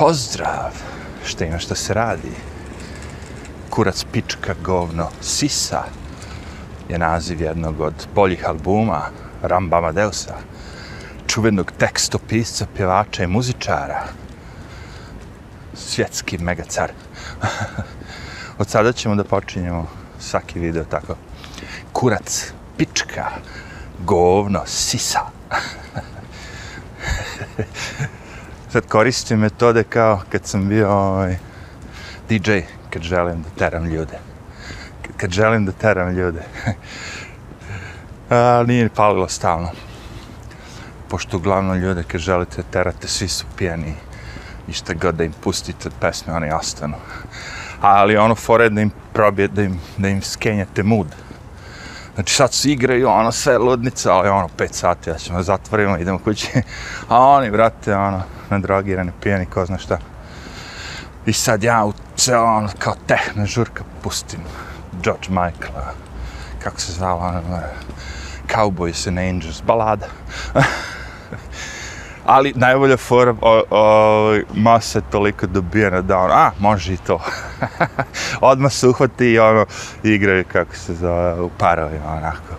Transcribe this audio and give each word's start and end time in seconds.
Pozdrav! 0.00 0.72
Šta 1.24 1.44
ima 1.44 1.58
šta 1.58 1.74
se 1.74 1.94
radi? 1.94 2.32
Kurac 3.70 4.04
pička 4.12 4.54
govno 4.64 5.08
sisa 5.20 5.82
je 6.88 6.98
naziv 6.98 7.42
jednog 7.42 7.80
od 7.80 8.06
boljih 8.14 8.48
albuma 8.48 9.02
Ramba 9.42 9.78
Amadeusa, 9.78 10.36
čuvenog 11.26 11.72
tekstopisca, 11.78 12.66
pjevača 12.76 13.24
i 13.24 13.26
muzičara. 13.26 14.04
Svjetski 15.74 16.38
megacar. 16.38 16.92
od 18.60 18.68
sada 18.68 18.92
ćemo 18.92 19.14
da 19.14 19.24
počinjemo 19.24 19.86
svaki 20.20 20.58
video 20.58 20.84
tako. 20.84 21.16
Kurac 21.92 22.52
pička 22.76 23.26
govno 23.98 24.62
sisa. 24.66 25.20
sad 28.72 28.86
koristim 28.86 29.38
metode 29.38 29.84
kao 29.84 30.20
kad 30.28 30.46
sam 30.46 30.68
bio 30.68 30.90
ovaj, 30.90 31.36
DJ, 32.28 32.58
kad 32.90 33.02
želim 33.02 33.42
da 33.42 33.48
teram 33.58 33.86
ljude. 33.86 34.18
Kad 35.16 35.30
želim 35.30 35.66
da 35.66 35.72
teram 35.72 36.16
ljude. 36.16 36.42
A, 38.30 38.64
nije 38.66 38.88
palilo 38.88 39.28
stalno. 39.28 39.70
Pošto 41.08 41.36
uglavnom 41.36 41.76
ljude 41.76 42.02
kad 42.02 42.20
želite 42.20 42.62
terate, 42.70 43.08
svi 43.08 43.28
su 43.28 43.46
pijani 43.56 43.94
i 44.68 44.72
šta 44.72 44.94
god 44.94 45.14
da 45.14 45.24
im 45.24 45.32
pustite 45.32 45.88
od 45.88 45.94
pesme, 46.00 46.34
oni 46.34 46.52
ostanu. 46.52 46.96
Ali 47.80 48.16
ono 48.16 48.34
fore 48.34 48.68
da 48.68 48.80
im 48.80 48.90
probije, 49.12 49.48
da 49.48 49.62
im, 49.62 49.80
da 49.96 50.08
im 50.08 50.22
skenjate 50.22 50.82
mood. 50.82 51.06
Znači 52.14 52.34
sad 52.34 52.52
se 52.52 52.70
igraju, 52.70 53.08
ono 53.08 53.32
sve 53.32 53.58
ludnica, 53.58 54.12
ali 54.12 54.28
ono, 54.28 54.48
5 54.58 54.72
sati, 54.72 55.10
ja 55.10 55.14
ćemo 55.18 55.42
zatvorimo, 55.42 55.98
idemo 55.98 56.18
kući. 56.18 56.48
A 57.08 57.18
oni, 57.18 57.50
brate, 57.50 57.96
ono, 57.96 58.22
nadrogirani, 58.50 59.12
pijeni, 59.22 59.46
ko 59.46 59.66
zna 59.66 59.78
šta. 59.78 59.98
I 61.26 61.32
sad 61.32 61.62
ja 61.62 61.84
u 61.84 61.92
ceo, 62.16 62.44
ono, 62.44 62.68
kao 62.78 62.94
tehna 63.06 63.46
žurka 63.46 63.84
pustim 64.02 64.40
George 65.02 65.28
Michael, 65.28 65.72
kako 66.62 66.80
se 66.80 66.92
zvala, 66.92 67.26
ono, 67.26 67.60
Cowboys 68.48 69.08
and 69.08 69.18
Angels, 69.18 69.62
balada. 69.62 70.06
Ali 72.30 72.52
najbolja 72.56 72.96
fora, 72.96 73.34
o, 73.40 73.62
o, 73.70 74.38
masa 74.54 74.98
je 74.98 75.02
toliko 75.10 75.46
dobijena 75.46 76.00
da 76.00 76.18
ono, 76.18 76.34
a, 76.34 76.50
može 76.58 76.94
i 76.94 76.96
to. 76.96 77.20
Odmah 78.40 78.72
se 78.72 78.88
uhvati 78.88 79.26
i 79.26 79.38
ono, 79.38 79.66
igraju 80.02 80.44
kako 80.52 80.74
se 80.74 80.94
zove, 80.94 81.40
u 81.40 81.50
parovima, 81.58 82.12
onako. 82.16 82.54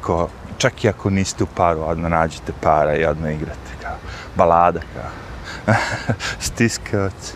Ko, 0.00 0.28
čak 0.58 0.84
i 0.84 0.88
ako 0.88 1.10
niste 1.10 1.44
u 1.44 1.46
paru, 1.46 1.80
odmah 1.80 2.10
nađete 2.10 2.52
para 2.60 2.96
i 2.96 3.04
odmah 3.04 3.32
igrate, 3.34 3.70
kao, 3.82 3.96
balada, 4.36 4.80
kao. 4.94 5.74
Stiskavac. 6.46 7.34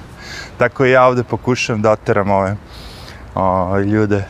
Tako 0.58 0.84
ja 0.84 1.06
ovde 1.06 1.24
pokušam 1.24 1.82
da 1.82 1.90
oteram 1.90 2.30
ove 2.30 2.56
o, 3.34 3.78
ljude. 3.78 4.24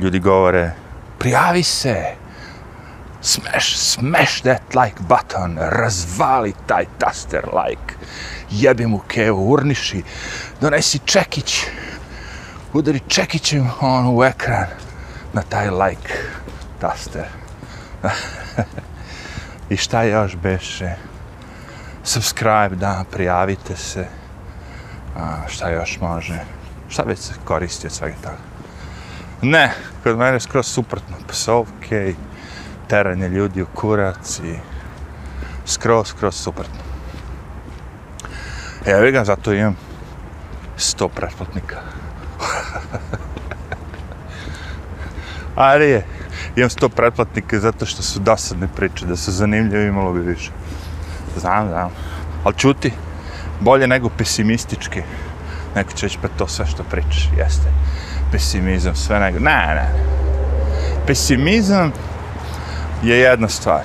Ljudi 0.00 0.18
govore, 0.18 0.72
prijavi 1.18 1.62
se, 1.62 2.04
smash, 3.20 3.76
smash 3.76 4.42
that 4.42 4.74
like 4.74 5.02
button, 5.08 5.58
razvali 5.58 6.54
taj 6.66 6.84
taster 6.98 7.44
like, 7.44 7.94
jebi 8.50 8.86
mu 8.86 8.98
kevu, 8.98 9.52
urniši, 9.52 10.02
donesi 10.60 10.98
čekić, 11.04 11.64
udari 12.72 13.00
čekićem 13.08 13.70
on 13.80 14.16
u 14.16 14.24
ekran 14.24 14.66
na 15.32 15.42
taj 15.42 15.70
like 15.70 16.14
taster. 16.80 17.26
I 19.70 19.76
šta 19.76 20.02
još 20.02 20.36
beše? 20.36 20.94
Subscribe, 22.04 22.76
da, 22.76 23.04
prijavite 23.10 23.76
se. 23.76 24.06
A, 25.16 25.48
šta 25.48 25.70
još 25.70 26.00
može? 26.00 26.38
Šta 26.88 27.02
već 27.02 27.18
se 27.18 27.34
koristi 27.44 27.86
od 27.86 27.92
svega 27.92 28.16
toga? 28.22 28.36
Ne, 29.42 29.72
kod 30.02 30.18
mene 30.18 30.36
je 30.36 30.40
skroz 30.40 30.66
suprotno. 30.66 31.16
Psovke 31.28 32.10
i 32.10 32.14
teranje 32.88 33.28
ljudi 33.28 33.62
u 33.62 33.66
kurac 33.66 34.38
i 34.38 34.56
skroz, 35.66 36.08
skroz 36.08 36.34
suprotno. 36.34 36.80
E, 38.86 38.90
ja 38.90 39.10
ga, 39.10 39.24
zato 39.24 39.52
imam 39.52 39.76
100 40.78 41.08
pretplatnika. 41.08 41.76
Ali 45.54 45.90
je, 45.90 46.06
imam 46.56 46.70
100 46.70 46.88
pretplatnika 46.88 47.58
zato 47.58 47.86
što 47.86 48.02
su 48.02 48.20
dosadne 48.20 48.68
priče, 48.76 49.06
da 49.06 49.16
su 49.16 49.32
zanimljive 49.32 49.86
imalo 49.86 50.12
bi 50.12 50.20
više. 50.20 50.50
Znam, 51.36 51.68
znam. 51.68 51.90
Ali 52.44 52.54
čuti, 52.54 52.92
bolje 53.60 53.86
nego 53.86 54.08
pesimistički. 54.08 55.02
Neko 55.74 55.92
će 55.92 56.06
reći, 56.06 56.18
pa 56.22 56.28
to 56.28 56.48
sve 56.48 56.66
što 56.66 56.82
pričaš, 56.82 57.28
jeste. 57.36 57.68
Pesimizam, 58.32 58.94
sve 58.94 59.20
nego, 59.20 59.38
ne, 59.38 59.74
ne. 59.74 59.88
Pesimizam 61.06 61.92
je 63.02 63.18
jedna 63.18 63.48
stvar. 63.48 63.82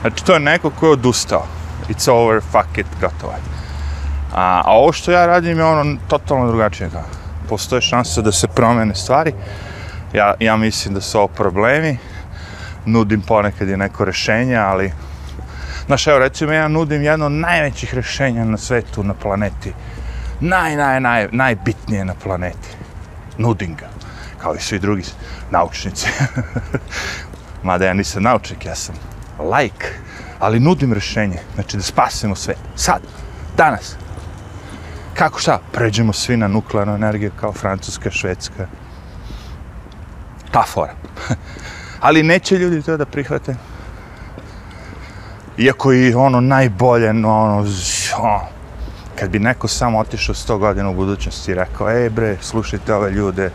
Znači, 0.00 0.24
to 0.24 0.34
je 0.34 0.40
neko 0.40 0.70
ko 0.70 0.86
je 0.86 0.92
odustao. 0.92 1.46
It's 1.88 2.10
over, 2.10 2.40
fuck 2.40 2.78
it, 2.78 2.86
gotovo 3.00 3.32
je. 3.32 3.38
A, 4.34 4.62
a 4.64 4.72
ovo 4.72 4.92
što 4.92 5.12
ja 5.12 5.26
radim 5.26 5.58
je 5.58 5.64
ono 5.64 5.96
totalno 6.08 6.46
drugačije. 6.46 6.90
Kao. 6.90 7.02
Postoje 7.48 7.82
šanse 7.82 8.22
da 8.22 8.32
se 8.32 8.48
promene 8.48 8.94
stvari. 8.94 9.32
Ja, 10.12 10.34
ja 10.40 10.56
mislim 10.56 10.94
da 10.94 11.00
su 11.00 11.18
ovo 11.18 11.28
problemi. 11.28 11.98
Nudim 12.86 13.20
ponekad 13.20 13.68
i 13.68 13.76
neko 13.76 14.04
rešenje, 14.04 14.56
ali... 14.56 14.92
Znaš, 15.86 16.06
evo, 16.06 16.18
recimo, 16.18 16.52
ja 16.52 16.68
nudim 16.68 17.02
jedno 17.02 17.26
od 17.26 17.32
najvećih 17.32 17.94
rešenja 17.94 18.44
na 18.44 18.56
svetu, 18.56 19.04
na 19.04 19.14
planeti. 19.14 19.72
Naj, 20.40 20.76
naj, 20.76 21.00
naj, 21.00 21.28
najbitnije 21.32 22.04
na 22.04 22.14
planeti. 22.14 22.68
Nudim 23.38 23.74
ga. 23.74 23.88
Kao 24.38 24.54
i 24.54 24.60
svi 24.60 24.78
drugi 24.78 25.04
naučnici. 25.50 26.08
Mada 27.64 27.86
ja 27.86 27.94
nisam 27.94 28.22
naučnik, 28.22 28.66
ja 28.66 28.74
sam 28.74 28.94
like. 29.38 29.86
Ali 30.38 30.60
nudim 30.60 30.92
rješenje, 30.92 31.38
Znači, 31.54 31.76
da 31.76 31.82
spasimo 31.82 32.34
sve. 32.34 32.54
Sad. 32.76 33.00
Danas. 33.56 33.96
Kako 35.14 35.38
šta? 35.38 35.58
Pređemo 35.72 36.12
svi 36.12 36.36
na 36.36 36.48
nuklearnu 36.48 36.94
energiju 36.94 37.30
kao 37.40 37.52
Francuska, 37.52 38.10
Švedska. 38.10 38.66
Ta 40.50 40.62
fora. 40.62 40.94
Ali 42.00 42.22
neće 42.22 42.58
ljudi 42.58 42.82
to 42.82 42.96
da 42.96 43.06
prihvate. 43.06 43.54
Iako 45.58 45.92
i 45.92 46.14
ono 46.14 46.40
najbolje, 46.40 47.10
ono, 47.10 47.64
ono, 48.18 48.40
kad 49.18 49.30
bi 49.30 49.38
neko 49.38 49.68
samo 49.68 49.98
otišao 49.98 50.34
100 50.34 50.58
godina 50.58 50.90
u 50.90 50.94
budućnosti 50.94 51.50
i 51.50 51.54
rekao, 51.54 51.90
ej 51.90 52.10
bre, 52.10 52.36
slušajte 52.40 52.94
ove 52.94 53.10
ljude, 53.10 53.50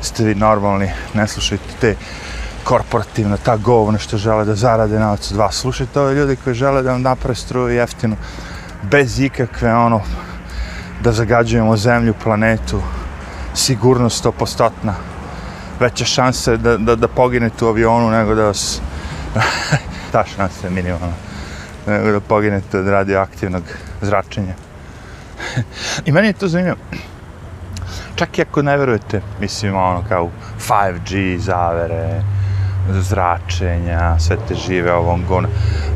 ste 0.00 0.24
vi 0.24 0.34
normalni, 0.34 0.90
ne 1.14 1.28
slušajte 1.28 1.64
te 1.80 1.96
korporativna, 2.66 3.36
ta 3.36 3.56
govne 3.56 3.98
što 3.98 4.18
žele 4.18 4.44
da 4.44 4.54
zarade 4.54 4.98
na 4.98 5.12
od 5.12 5.30
vas. 5.34 5.54
Slušajte 5.54 6.00
ove 6.00 6.14
ljudi 6.14 6.36
koji 6.44 6.54
žele 6.54 6.82
da 6.82 6.92
vam 6.92 7.02
naprave 7.02 7.34
struju 7.34 7.76
jeftinu, 7.76 8.16
bez 8.90 9.20
ikakve, 9.20 9.74
ono, 9.74 10.00
da 11.02 11.12
zagađujemo 11.12 11.76
zemlju, 11.76 12.14
planetu, 12.22 12.82
sigurnost 13.54 14.18
stopostotna, 14.18 14.94
veća 15.80 16.04
šansa 16.04 16.56
da, 16.56 16.76
da, 16.76 16.96
da 16.96 17.08
poginete 17.08 17.64
u 17.64 17.68
avionu 17.68 18.10
nego 18.10 18.34
da 18.34 18.44
vas, 18.50 18.80
ta 20.12 20.24
šansa 20.36 20.66
je 20.66 20.70
minimalna, 20.70 21.14
nego 21.86 22.10
da 22.10 22.20
poginete 22.20 22.78
od 22.78 22.88
radioaktivnog 22.88 23.62
zračenja. 24.02 24.54
I 26.06 26.12
meni 26.12 26.26
je 26.26 26.32
to 26.32 26.48
zanimljivo. 26.48 26.78
Čak 28.16 28.38
i 28.38 28.42
ako 28.42 28.62
ne 28.62 28.76
verujete, 28.76 29.20
mislim, 29.40 29.76
ono, 29.76 30.04
kao 30.08 30.30
5G 30.68 31.38
zavere, 31.38 32.22
zračenja, 32.88 34.18
sve 34.18 34.36
te 34.48 34.54
žive 34.54 34.92
ovom 34.92 35.24
gona. 35.28 35.48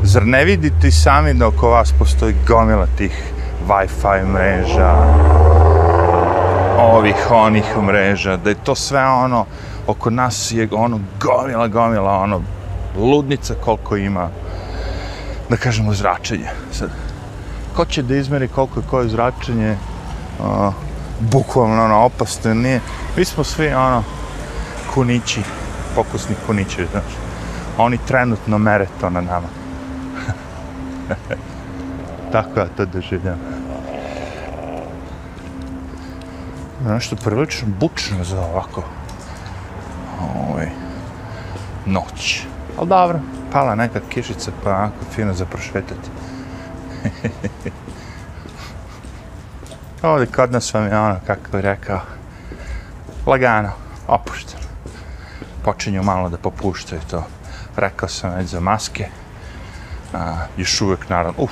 Zar 0.03 0.25
ne 0.25 0.45
vidite 0.45 0.87
i 0.87 0.91
sami 0.91 1.33
da 1.33 1.47
oko 1.47 1.69
vas 1.69 1.93
postoji 1.99 2.35
gomila 2.47 2.87
tih 2.97 3.33
Wi-Fi 3.67 4.25
mreža, 4.25 4.95
ovih, 6.77 7.31
onih 7.31 7.77
mreža, 7.83 8.37
da 8.37 8.49
je 8.49 8.55
to 8.63 8.75
sve 8.75 9.05
ono, 9.07 9.45
oko 9.87 10.09
nas 10.09 10.51
je 10.51 10.67
ono 10.71 10.99
gomila, 11.19 11.67
gomila, 11.67 12.11
ono, 12.11 12.41
ludnica 12.97 13.53
koliko 13.63 13.97
ima, 13.97 14.29
da 15.49 15.57
kažemo, 15.57 15.93
zračenje. 15.93 16.49
Sad, 16.71 16.89
ko 17.75 17.85
će 17.85 18.03
da 18.03 18.15
izmeri 18.15 18.47
koliko 18.47 18.79
je 18.79 18.85
koje 18.89 19.09
zračenje, 19.09 19.77
uh, 20.39 20.73
bukvalno, 21.19 21.85
ono, 21.85 22.03
opasno, 22.05 22.53
nije, 22.53 22.79
mi 23.17 23.25
smo 23.25 23.43
svi, 23.43 23.73
ono, 23.73 24.03
kunići, 24.93 25.41
pokusni 25.95 26.35
kunići, 26.47 26.87
znaš, 26.91 27.13
oni 27.77 27.97
trenutno 28.07 28.57
mere 28.57 28.87
to 29.01 29.09
na 29.09 29.21
nama. 29.21 29.47
Tako 32.31 32.59
ja 32.59 32.67
to 32.77 32.85
doživljam. 32.85 33.39
Nešto 36.85 37.15
prilično 37.15 37.67
bučno 37.79 38.23
za 38.23 38.41
ovako. 38.41 38.83
Ovaj, 40.37 40.69
noć. 41.85 42.45
Ali 42.79 42.89
dobro, 42.89 43.19
pala 43.51 43.75
neka 43.75 43.99
kišica 44.09 44.51
pa 44.63 44.69
onako 44.69 44.95
fino 45.15 45.33
za 45.33 45.45
prošvetati. 45.45 46.09
Ovdje 50.03 50.27
kod 50.27 50.51
nas 50.51 50.73
vam 50.73 50.85
je 50.85 50.99
ono, 50.99 51.15
kako 51.27 51.41
bi 51.51 51.61
rekao, 51.61 51.99
lagano, 53.25 53.71
opušteno. 54.07 54.60
Počinju 55.63 56.03
malo 56.03 56.29
da 56.29 56.37
popuštaju 56.37 57.01
to. 57.09 57.23
Rekao 57.75 58.09
sam 58.09 58.35
već 58.35 58.47
za 58.47 58.59
maske. 58.59 59.07
A, 60.13 60.45
još 60.57 60.81
uvijek, 60.81 61.09
naravno, 61.09 61.43
uf, 61.43 61.51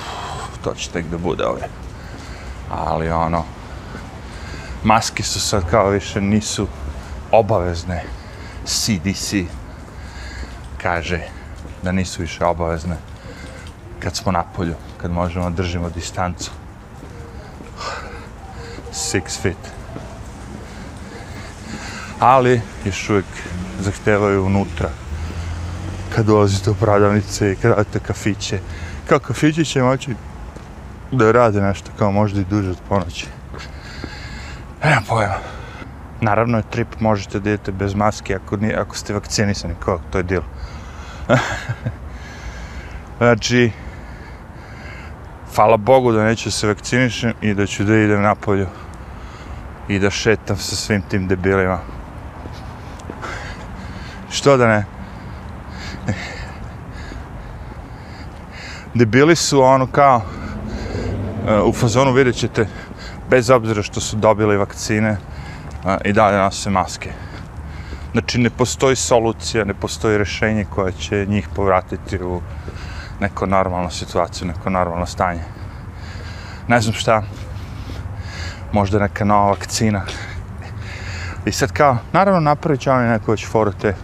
to 0.63 0.73
će 0.73 0.89
tek 0.89 1.05
da 1.05 1.17
bude 1.17 1.45
ovdje. 1.45 1.67
Ali 2.71 3.11
ono, 3.11 3.43
maske 4.83 5.23
su 5.23 5.39
sad 5.39 5.69
kao 5.69 5.89
više 5.89 6.21
nisu 6.21 6.67
obavezne. 7.31 8.03
CDC 8.65 9.33
kaže 10.81 11.19
da 11.83 11.91
nisu 11.91 12.21
više 12.21 12.45
obavezne 12.45 12.95
kad 13.99 14.15
smo 14.15 14.31
na 14.31 14.43
polju, 14.43 14.75
kad 14.97 15.11
možemo 15.11 15.49
držimo 15.49 15.89
distancu. 15.89 16.51
Six 18.93 19.41
feet. 19.41 19.71
Ali 22.19 22.61
još 22.85 23.09
uvijek 23.09 23.25
zahtevaju 23.79 24.45
unutra 24.45 24.89
kad 26.15 26.25
dolazite 26.25 26.69
u 26.69 26.75
prodavnice 26.75 27.51
i 27.51 27.55
kad 27.55 27.71
radite 27.71 27.99
kafiće. 27.99 28.59
Kao 29.09 29.19
kafići 29.19 29.65
će 29.65 29.83
moći 29.83 30.15
da 31.11 31.31
rade 31.31 31.61
nešto 31.61 31.91
kao 31.97 32.11
možda 32.11 32.41
i 32.41 32.45
duže 32.49 32.69
od 32.69 32.77
ponoći. 32.89 33.27
Nemam 34.83 35.03
pojma. 35.07 35.37
Naravno 36.21 36.57
je 36.57 36.63
trip, 36.69 36.99
možete 36.99 37.39
da 37.39 37.49
idete 37.49 37.71
bez 37.71 37.93
maske 37.93 38.35
ako, 38.35 38.57
nije, 38.57 38.75
ako 38.75 38.97
ste 38.97 39.13
vakcinisani, 39.13 39.73
kao 39.79 39.99
to 40.11 40.17
je 40.17 40.23
dil. 40.23 40.41
znači, 43.17 43.71
hvala 45.55 45.77
Bogu 45.77 46.11
da 46.11 46.23
neću 46.23 46.51
se 46.51 46.67
vakcinišem 46.67 47.33
i 47.41 47.53
da 47.53 47.65
ću 47.65 47.83
da 47.83 47.95
idem 47.95 48.21
napolju 48.21 48.67
i 49.87 49.99
da 49.99 50.09
šetam 50.09 50.57
sa 50.57 50.75
svim 50.75 51.01
tim 51.01 51.27
debilima. 51.27 51.79
Što 54.29 54.57
da 54.57 54.67
ne? 54.67 54.85
Debili 58.93 59.35
su 59.35 59.61
ono 59.61 59.87
kao 59.87 60.21
e, 61.47 61.61
u 61.61 61.73
fazonu 61.73 62.11
vidjet 62.11 62.35
ćete 62.35 62.67
bez 63.29 63.49
obzira 63.49 63.83
što 63.83 63.99
su 63.99 64.15
dobili 64.15 64.57
vakcine 64.57 65.17
i 66.05 66.13
dalje 66.13 66.37
nose 66.37 66.69
maske. 66.69 67.11
Znači 68.11 68.39
ne 68.39 68.49
postoji 68.49 68.95
solucija, 68.95 69.65
ne 69.65 69.73
postoji 69.73 70.17
rešenje 70.17 70.65
koje 70.65 70.91
će 70.91 71.25
njih 71.25 71.47
povratiti 71.55 72.23
u 72.23 72.41
neko 73.19 73.45
normalnu 73.45 73.89
situaciju, 73.89 74.47
neko 74.47 74.69
normalno 74.69 75.05
stanje. 75.05 75.43
Ne 76.67 76.81
znam 76.81 76.93
šta, 76.93 77.23
možda 78.71 78.99
neka 78.99 79.25
nova 79.25 79.49
vakcina. 79.49 80.01
I 81.45 81.51
sad 81.51 81.71
kao, 81.71 81.97
naravno 82.11 82.39
napravit 82.39 82.81
će 82.81 82.91
oni 82.91 83.07
neko 83.07 83.31
već 83.31 83.47
foru 83.47 83.71
te 83.71 83.95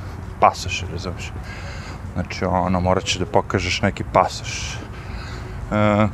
pasoš, 0.45 0.83
razumiješ. 0.91 1.31
Znači, 2.13 2.45
ono, 2.45 2.79
morat 2.79 3.03
ćeš 3.03 3.17
da 3.17 3.25
pokažeš 3.25 3.81
neki 3.81 4.03
pasoš. 4.13 4.77
E, 5.71 6.07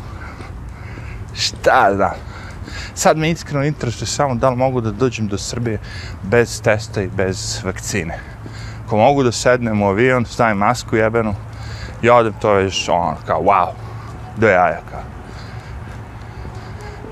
šta 1.33 1.93
da? 1.93 2.15
Sad 2.95 3.17
me 3.17 3.31
iskreno 3.31 3.65
interesuje 3.65 4.07
samo 4.07 4.35
da 4.35 4.49
li 4.49 4.55
mogu 4.55 4.81
da 4.81 4.91
dođem 4.91 5.27
do 5.27 5.37
Srbije 5.37 5.79
bez 6.23 6.61
testa 6.61 7.01
i 7.01 7.07
bez 7.07 7.59
vakcine. 7.63 8.19
Ako 8.85 8.97
mogu 8.97 9.23
da 9.23 9.31
sednem 9.31 9.81
u 9.81 9.87
avion, 9.87 10.25
stavim 10.25 10.57
masku 10.57 10.95
jebenu 10.95 11.35
i 12.01 12.09
odem, 12.09 12.33
to 12.41 12.55
je 12.55 12.63
još 12.63 12.89
ono, 12.89 13.17
kao, 13.25 13.41
wow, 13.41 13.71
do 14.37 14.47
jaja, 14.47 14.81
kao. 14.89 15.03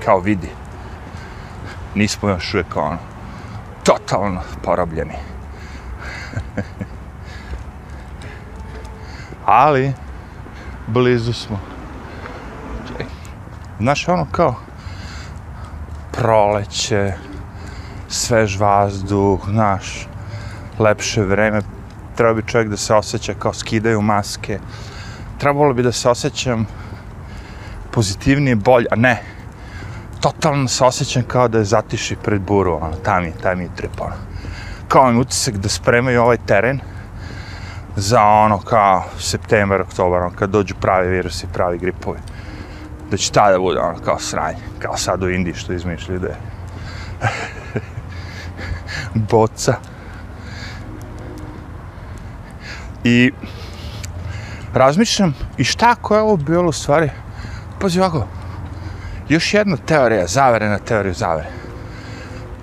Kao 0.04 0.20
vidi. 0.20 0.48
Nismo 1.94 2.28
još 2.28 2.54
uvijek 2.54 2.76
ono, 2.76 2.98
totalno 3.84 4.40
porobljeni. 4.62 5.14
Ali, 9.52 9.92
blizu 10.86 11.32
smo. 11.32 11.58
Znaš, 13.80 14.08
ono 14.08 14.26
kao, 14.32 14.54
proleće, 16.12 17.12
svež 18.08 18.58
vazduh, 18.60 19.40
znaš, 19.48 20.08
lepše 20.78 21.22
vreme, 21.22 21.62
treba 22.16 22.34
bi 22.34 22.46
čovjek 22.46 22.68
da 22.68 22.76
se 22.76 22.94
osjeća 22.94 23.34
kao 23.34 23.52
skidaju 23.52 24.00
maske, 24.02 24.58
trebalo 25.38 25.74
bi 25.74 25.82
da 25.82 25.92
se 25.92 26.08
osjećam 26.08 26.66
pozitivnije, 27.90 28.56
bolje, 28.56 28.86
a 28.90 28.96
ne, 28.96 29.22
totalno 30.20 30.68
se 30.68 30.84
osjećam 30.84 31.22
kao 31.22 31.48
da 31.48 31.58
je 31.58 31.64
zatiši 31.64 32.16
pred 32.16 32.40
buru, 32.40 32.74
ono, 32.74 32.96
tam 32.96 33.24
je, 33.24 33.32
tam 33.42 33.60
je 33.60 33.68
trip, 33.76 34.00
ono. 34.00 34.16
Kao 34.88 35.12
mi 35.12 35.18
utisak 35.18 35.56
da 35.56 35.68
spremaju 35.68 36.22
ovaj 36.22 36.38
teren 36.46 36.80
za 38.00 38.22
ono 38.22 38.58
kao 38.58 39.04
september, 39.18 39.80
oktobar, 39.80 40.22
ono, 40.22 40.36
kad 40.36 40.50
dođu 40.50 40.74
pravi 40.80 41.08
virusi, 41.08 41.46
pravi 41.52 41.78
gripovi 41.78 42.18
da 43.10 43.16
će 43.16 43.32
tada 43.32 43.58
bude 43.58 43.80
ono 43.80 43.98
kao 43.98 44.18
sranje, 44.18 44.58
kao 44.78 44.96
sad 44.96 45.22
u 45.22 45.30
Indiji 45.30 45.54
što 45.54 45.72
izmišljaju 45.72 46.20
da 46.20 46.28
je 46.28 46.36
boca. 49.30 49.74
I 53.04 53.32
razmišljam, 54.74 55.34
i 55.58 55.64
šta 55.64 55.90
ako 55.90 56.14
je 56.14 56.20
ovo 56.20 56.36
bilo 56.36 56.68
u 56.68 56.72
stvari, 56.72 57.10
pazi 57.80 58.00
ovako, 58.00 58.26
još 59.28 59.54
jedna 59.54 59.76
teorija, 59.76 60.26
zaverena 60.26 60.78
teorija 60.78 61.12
zavere. 61.12 61.48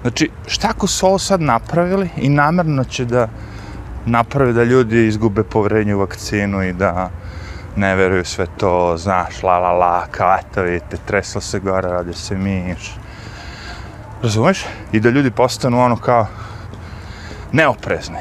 Znači, 0.01 0.29
šta 0.47 0.67
ako 0.69 0.87
su 0.87 1.07
ovo 1.07 1.19
sad 1.19 1.41
napravili 1.41 2.09
i 2.17 2.29
namerno 2.29 2.83
će 2.83 3.05
da 3.05 3.27
naprave 4.07 4.53
da 4.53 4.63
ljudi 4.63 5.07
izgube 5.07 5.43
povrednje 5.43 5.95
u 5.95 5.99
vakcinu 5.99 6.63
i 6.63 6.73
da 6.73 7.09
ne 7.75 7.95
veruju 7.95 8.25
sve 8.25 8.45
to, 8.57 8.97
znaš, 8.97 9.43
la 9.43 9.59
la 9.59 9.71
la, 9.71 10.05
kao 10.11 10.37
eto 10.39 10.61
vidite, 10.61 10.97
tresla 11.05 11.41
se 11.41 11.59
gore, 11.59 11.89
radi 11.89 12.13
se 12.13 12.35
miš. 12.35 12.95
Razumeš? 14.23 14.65
I 14.91 14.99
da 14.99 15.09
ljudi 15.09 15.31
postanu 15.31 15.81
ono 15.81 15.95
kao 15.95 16.27
neoprezni. 17.51 18.19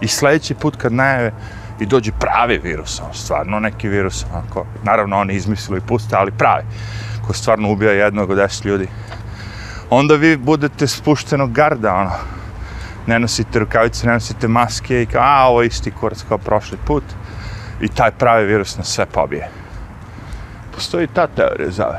I 0.00 0.08
sljedeći 0.08 0.54
put 0.54 0.76
kad 0.76 0.92
najave 0.92 1.32
i 1.80 1.86
dođe 1.86 2.12
pravi 2.12 2.58
virus, 2.58 3.00
ono, 3.00 3.14
stvarno 3.14 3.60
neki 3.60 3.88
virus, 3.88 4.26
onako, 4.32 4.66
naravno 4.82 5.18
oni 5.18 5.34
izmislili 5.34 5.78
i 5.78 5.88
puste, 5.88 6.16
ali 6.16 6.30
pravi, 6.30 6.64
ko 7.26 7.32
stvarno 7.32 7.70
ubija 7.70 7.92
jednog 7.92 8.30
od 8.30 8.36
deset 8.36 8.64
ljudi. 8.64 8.88
Onda 9.90 10.14
vi 10.14 10.36
budete 10.36 10.86
spuštenog 10.86 11.52
garda, 11.52 11.94
ono, 11.94 12.10
ne 13.06 13.18
nosite 13.18 13.58
rukavice, 13.58 14.06
ne 14.06 14.12
nosite 14.12 14.48
maske 14.48 15.02
i 15.02 15.06
kao, 15.06 15.22
a, 15.24 15.46
ovo 15.48 15.62
isti 15.62 15.90
kurac 15.90 16.24
kao 16.28 16.38
prošli 16.38 16.78
put 16.86 17.04
i 17.80 17.88
taj 17.88 18.10
pravi 18.10 18.46
virus 18.46 18.76
na 18.76 18.84
sve 18.84 19.06
pobije. 19.06 19.48
Postoji 20.74 21.06
ta 21.06 21.26
teorija 21.26 21.70
za 21.70 21.86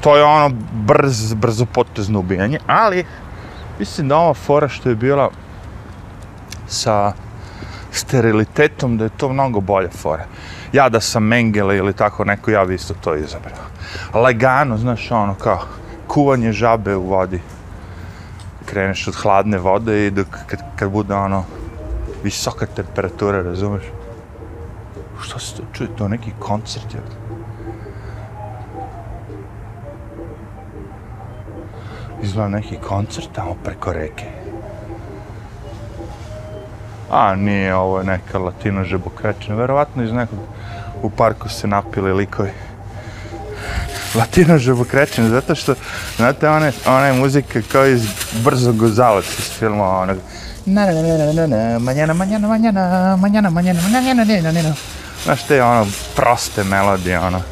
to 0.00 0.16
je 0.16 0.24
ono 0.24 0.50
brz, 0.72 1.34
brzo 1.34 1.66
potezno 1.66 2.18
ubijanje, 2.18 2.58
ali 2.66 3.04
mislim 3.78 4.08
da 4.08 4.16
ova 4.16 4.34
fora 4.34 4.68
što 4.68 4.88
je 4.88 4.94
bila 4.94 5.30
sa 6.66 7.12
sterilitetom, 7.92 8.98
da 8.98 9.04
je 9.04 9.10
to 9.16 9.28
mnogo 9.28 9.60
bolja 9.60 9.90
fora. 9.90 10.24
Ja 10.72 10.88
da 10.88 11.00
sam 11.00 11.24
Mengele 11.24 11.76
ili 11.76 11.92
tako 11.92 12.24
neko, 12.24 12.50
ja 12.50 12.64
bi 12.64 12.74
isto 12.74 12.94
to 12.94 13.16
izabrao. 13.16 13.64
Lagano, 14.14 14.76
znaš, 14.76 15.10
ono 15.10 15.34
kao 15.34 15.60
kuvanje 16.10 16.52
žabe 16.52 16.96
u 16.96 17.02
vodi. 17.06 17.40
Kreneš 18.66 19.08
od 19.08 19.14
hladne 19.14 19.58
vode 19.58 20.06
i 20.06 20.10
dok, 20.10 20.26
kad, 20.46 20.60
kad 20.76 20.90
bude 20.90 21.14
ono 21.14 21.44
visoka 22.22 22.66
temperatura, 22.66 23.42
razumeš? 23.42 23.84
Što 25.20 25.38
se 25.38 25.56
to 25.56 25.62
čuje? 25.72 25.88
To 25.96 26.08
neki 26.08 26.32
koncert 26.38 26.94
je. 26.94 27.00
Izgleda 32.22 32.48
neki 32.48 32.76
koncert 32.76 33.28
tamo 33.32 33.54
preko 33.64 33.92
reke. 33.92 34.26
A, 37.10 37.34
nije, 37.34 37.74
ovo 37.74 37.98
je 37.98 38.04
neka 38.04 38.38
latino 38.38 38.84
žebokrećina. 38.84 39.56
Verovatno 39.56 40.02
iz 40.02 40.12
nekog 40.12 40.38
u 41.02 41.10
parku 41.10 41.48
se 41.48 41.66
napili 41.66 42.12
likovi. 42.12 42.69
Latino 44.14 44.58
žebokrećina, 44.58 45.28
zato 45.28 45.54
što, 45.54 45.74
znate, 46.16 46.48
one, 46.48 46.72
one 46.86 47.12
muzike 47.12 47.62
kao 47.62 47.86
iz 47.86 48.06
brzog 48.44 48.76
gozalac 48.76 49.24
iz 49.24 49.50
filma, 49.58 49.98
onog, 49.98 50.18
na 50.66 50.86
na 50.86 50.92
na 50.92 51.16
na 51.16 51.32
na 51.32 51.46
na 51.46 51.78
mañana 51.78 52.14
mañana 52.14 52.46
mañana 52.46 53.16
mañana 53.16 53.50
mañana 53.50 53.50
mañana 53.50 54.24
manjana, 54.24 54.42
manjana, 54.42 54.74
Znaš 55.24 55.42
te 55.46 55.62
ono 55.62 55.86
proste 56.16 56.64
melodije 56.64 57.18
ono 57.18 57.42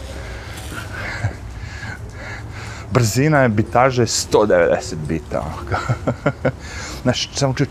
Brzina 2.91 3.39
je 3.39 3.49
bitaže 3.49 4.03
190 4.03 4.95
bita 5.09 5.41
ono 5.41 5.79
Znaš 7.03 7.29
samo 7.35 7.55
čuje 7.55 7.69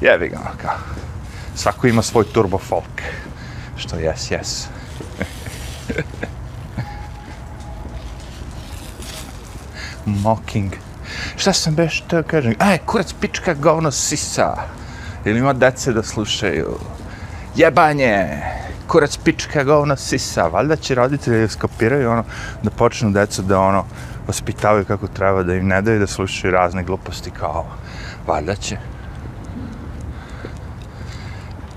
Jebi 0.00 0.28
ga 0.28 0.38
ono 0.38 0.50
kao 0.62 0.76
Svako 1.54 1.86
ima 1.86 2.02
svoj 2.02 2.24
turbo 2.32 2.58
folk 2.58 3.02
Što 3.80 3.96
jes, 3.96 4.30
jes. 4.30 4.66
Mocking. 10.06 10.72
Šta 11.36 11.52
sam 11.52 11.74
beš 11.74 12.00
to 12.08 12.22
kažem? 12.22 12.54
Aj, 12.58 12.78
kurac 12.78 13.12
pička 13.20 13.54
govno 13.54 13.90
sisa. 13.90 14.56
Ili 15.24 15.38
ima 15.38 15.52
dece 15.52 15.92
da 15.92 16.02
slušaju. 16.02 16.78
Jebanje! 17.56 18.42
Kurac 18.86 19.16
pička 19.16 19.64
govno 19.64 19.96
sisa. 19.96 20.46
Valjda 20.46 20.76
će 20.76 20.94
roditelji 20.94 21.48
skopiraju 21.48 22.10
ono, 22.10 22.24
da 22.62 22.70
počnu 22.70 23.10
decu 23.10 23.42
da 23.42 23.60
ono, 23.60 23.84
vaspitavaju 24.26 24.84
kako 24.84 25.06
treba, 25.08 25.42
da 25.42 25.54
im 25.54 25.68
ne 25.68 25.82
daju 25.82 26.00
da 26.00 26.06
slušaju 26.06 26.52
razne 26.52 26.84
gluposti 26.84 27.30
kao 27.30 27.50
ovo. 27.50 27.76
Valjda 28.26 28.54
će. 28.54 28.76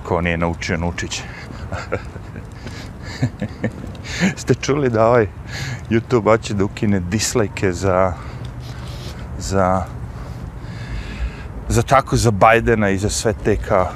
Ko 0.03 0.21
nije 0.21 0.37
naučio, 0.37 0.77
naučit 0.77 1.11
će. 1.11 1.23
Ste 4.41 4.53
čuli 4.53 4.89
da 4.89 5.07
ovaj 5.07 5.27
YouTube 5.89 6.23
hoće 6.23 6.53
da 6.53 6.65
ukine 6.65 6.99
dislike 6.99 7.71
za 7.71 8.13
za 9.39 9.83
za 11.67 11.81
tako 11.81 12.15
za 12.15 12.31
Bajdena 12.31 12.89
i 12.89 12.97
za 12.97 13.09
sve 13.09 13.33
te 13.43 13.55
kao 13.55 13.89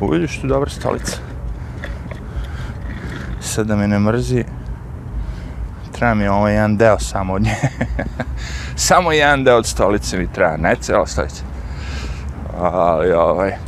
uvidiš 0.00 0.30
vidiš 0.30 0.40
tu 0.40 0.46
dobra 0.46 0.70
stolica. 0.70 1.16
Sad 3.40 3.66
da 3.66 3.76
me 3.76 3.88
ne 3.88 3.98
mrzi. 3.98 4.44
Treba 5.92 6.14
mi 6.14 6.28
ovaj 6.28 6.54
jedan 6.54 6.76
deo 6.76 6.98
samo 6.98 7.34
od 7.34 7.42
nje. 7.42 7.54
Samo 8.76 9.12
jedan 9.12 9.44
deo 9.44 9.56
od 9.56 9.66
stolice 9.66 10.18
mi 10.18 10.32
treba 10.32 10.56
ne 10.56 10.76
cela 10.80 11.06
stolica. 11.06 11.42
Ali 12.58 13.12
ovaj 13.12 13.65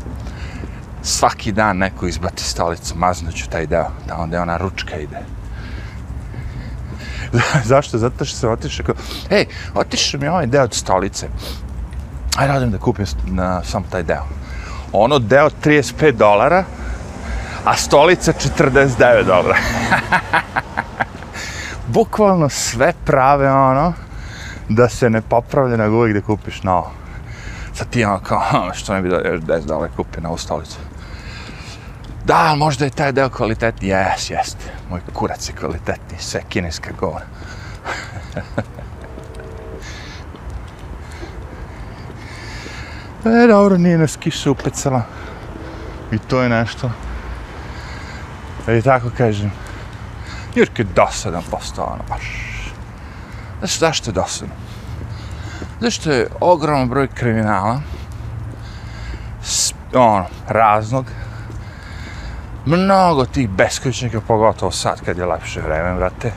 svaki 1.19 1.53
dan 1.53 1.79
neko 1.79 2.07
izbaci 2.07 2.45
stolicu 2.45 2.95
maznuću 2.97 3.49
taj 3.51 3.67
deo 3.67 3.87
da 4.07 4.17
onda 4.17 4.43
ona 4.43 4.57
ručka 4.57 4.97
ide 4.97 5.19
Zašto? 7.71 7.99
Zato 7.99 8.25
što 8.25 8.37
sam 8.37 8.51
otišao 8.51 8.87
kao, 8.87 8.95
ej, 9.31 9.47
otišao 9.75 10.21
mi 10.21 10.29
ovaj 10.29 10.47
deo 10.47 10.65
od 10.65 10.75
stolice. 10.75 11.29
Ajde, 12.37 12.53
radim 12.53 12.71
da 12.71 12.79
kupim 12.79 13.07
na 13.25 13.65
sam 13.65 13.83
taj 13.83 14.03
deo. 14.03 14.25
Ono 14.93 15.19
deo 15.19 15.51
35 15.65 16.13
dolara, 16.13 16.65
a 17.65 17.77
stolica 17.77 18.33
49 18.33 19.25
dolara. 19.27 19.57
Bukvalno 21.95 22.49
sve 22.49 22.93
prave 23.05 23.53
ono, 23.53 23.93
da 24.69 24.89
se 24.89 25.11
ne 25.11 25.21
popravlja 25.21 25.77
nego 25.77 25.97
uvijek 25.97 26.17
da 26.17 26.23
kupiš 26.23 26.63
novo. 26.63 26.93
Sad 27.75 27.91
ti 27.91 28.05
ono 28.05 28.21
kao, 28.21 28.71
što 28.75 28.95
ne 28.95 29.03
bi 29.03 29.09
da 29.09 29.17
još 29.17 29.41
10 29.41 29.67
dolara 29.67 29.93
kupi 29.97 30.21
na 30.21 30.29
ovu 30.29 30.39
stolicu. 30.39 30.88
Da, 32.29 32.55
možda 32.55 32.85
je 32.85 32.91
taj 32.91 33.13
deo 33.13 33.29
kvalitetni. 33.29 33.89
Jes, 33.89 34.31
jes. 34.31 34.57
Moj 34.91 35.01
kurac 35.13 35.49
je 35.49 35.53
kvalitetni. 35.53 36.19
Sve 36.19 36.43
kineska 36.49 36.91
govora. 37.01 37.25
e, 43.45 43.47
dobro, 43.49 43.79
nije 43.79 43.99
nas 43.99 44.17
kiša 44.17 44.51
upecala. 44.51 45.03
I 46.13 46.19
to 46.19 46.43
je 46.43 46.49
nešto. 46.49 46.91
E, 48.67 48.83
tako 48.83 49.11
kažem. 49.17 49.53
Jurk 50.55 50.79
je 50.79 50.85
dosadan 50.85 51.43
postao, 51.51 51.87
ono, 51.87 52.03
baš. 52.09 52.25
Znaš, 53.59 53.79
zašto 53.79 54.11
je 54.11 54.15
dosadan? 54.15 54.55
Zašto 55.81 56.11
je 56.11 56.29
ogroman 56.41 56.89
broj 56.89 57.09
kriminala, 57.09 57.81
ono, 59.95 60.27
raznog, 60.49 61.07
mnogo 62.69 63.25
tih 63.25 63.49
beskućnika, 63.49 64.21
pogotovo 64.21 64.71
sad 64.71 65.01
kad 65.05 65.19
je 65.19 65.27
lepše 65.27 65.61
vreme, 65.61 65.95
brate. 65.95 66.33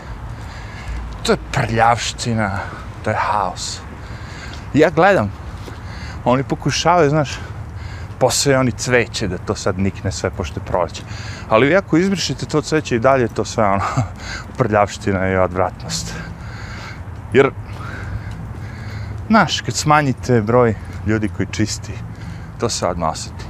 To 1.23 1.31
je 1.31 1.37
prljavština, 1.51 2.59
to 3.03 3.09
je 3.09 3.15
haos. 3.15 3.79
Ja 4.73 4.89
gledam, 4.89 5.31
oni 6.25 6.43
pokušavaju, 6.43 7.09
znaš, 7.09 7.39
posve 8.19 8.57
oni 8.57 8.71
cveće 8.71 9.27
da 9.27 9.37
to 9.37 9.55
sad 9.55 9.79
nikne 9.79 10.11
sve 10.11 10.29
pošto 10.29 10.59
je 10.59 10.65
proleće. 10.65 11.03
Ali 11.49 11.67
vi 11.67 11.75
ako 11.75 11.97
izbrišete 11.97 12.45
to 12.45 12.61
cveće 12.61 12.95
i 12.95 12.99
dalje, 12.99 13.27
to 13.27 13.45
sve 13.45 13.65
ono, 13.65 13.83
prljavština 14.57 15.29
i 15.29 15.37
odvratnost. 15.37 16.13
Jer, 17.33 17.51
znaš, 19.27 19.61
kad 19.61 19.75
smanjite 19.75 20.41
broj 20.41 20.75
ljudi 21.07 21.29
koji 21.29 21.47
čisti, 21.51 21.93
to 22.59 22.69
se 22.69 22.87
odmah 22.87 23.09
osjeti. 23.09 23.45